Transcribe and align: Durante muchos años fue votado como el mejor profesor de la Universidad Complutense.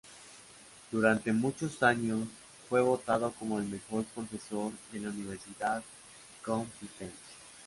Durante 0.89 1.31
muchos 1.31 1.83
años 1.83 2.27
fue 2.67 2.81
votado 2.81 3.31
como 3.33 3.59
el 3.59 3.65
mejor 3.65 4.03
profesor 4.05 4.73
de 4.91 4.99
la 4.99 5.11
Universidad 5.11 5.83
Complutense. 6.43 7.13